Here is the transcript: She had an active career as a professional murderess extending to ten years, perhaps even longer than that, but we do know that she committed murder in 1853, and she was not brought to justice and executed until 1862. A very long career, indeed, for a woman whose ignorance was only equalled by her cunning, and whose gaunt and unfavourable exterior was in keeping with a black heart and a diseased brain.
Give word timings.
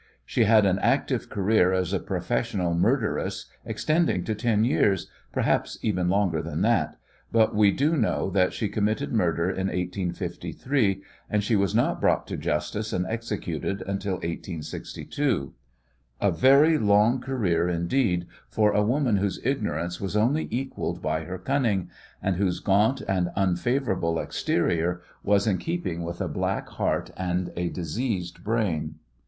She 0.25 0.45
had 0.45 0.65
an 0.65 0.79
active 0.79 1.29
career 1.29 1.73
as 1.73 1.93
a 1.93 1.99
professional 1.99 2.73
murderess 2.73 3.45
extending 3.63 4.23
to 4.23 4.33
ten 4.33 4.63
years, 4.63 5.07
perhaps 5.31 5.77
even 5.83 6.09
longer 6.09 6.41
than 6.41 6.63
that, 6.63 6.95
but 7.31 7.53
we 7.53 7.69
do 7.71 7.95
know 7.95 8.31
that 8.31 8.51
she 8.51 8.67
committed 8.67 9.13
murder 9.13 9.47
in 9.47 9.67
1853, 9.67 11.03
and 11.29 11.43
she 11.43 11.55
was 11.55 11.75
not 11.75 12.01
brought 12.01 12.25
to 12.25 12.35
justice 12.35 12.91
and 12.93 13.05
executed 13.05 13.83
until 13.85 14.13
1862. 14.13 15.53
A 16.19 16.31
very 16.31 16.79
long 16.79 17.19
career, 17.21 17.69
indeed, 17.69 18.25
for 18.49 18.71
a 18.71 18.81
woman 18.81 19.17
whose 19.17 19.39
ignorance 19.43 20.01
was 20.01 20.17
only 20.17 20.47
equalled 20.49 20.99
by 21.03 21.25
her 21.25 21.37
cunning, 21.37 21.91
and 22.23 22.37
whose 22.37 22.59
gaunt 22.59 23.01
and 23.07 23.29
unfavourable 23.35 24.17
exterior 24.17 24.99
was 25.21 25.45
in 25.45 25.59
keeping 25.59 26.01
with 26.01 26.19
a 26.19 26.27
black 26.27 26.69
heart 26.69 27.11
and 27.15 27.51
a 27.55 27.69
diseased 27.69 28.43
brain. 28.43 28.95